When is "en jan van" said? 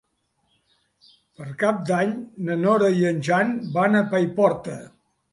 3.09-3.99